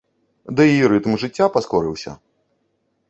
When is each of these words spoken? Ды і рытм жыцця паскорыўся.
Ды 0.59 0.65
і 0.77 0.79
рытм 0.93 1.13
жыцця 1.25 1.47
паскорыўся. 1.59 2.11